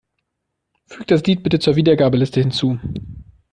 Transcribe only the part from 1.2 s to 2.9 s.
Lied bitte zur Wiedergabeliste hinzu.